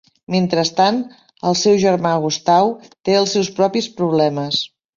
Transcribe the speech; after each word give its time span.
Mentrestant, 0.35 0.97
el 1.51 1.57
seu 1.65 1.77
germà 1.85 2.15
Gustau 2.25 2.73
té 2.89 3.21
els 3.21 3.37
seus 3.37 3.53
propis 3.61 3.93
problemes. 4.01 4.67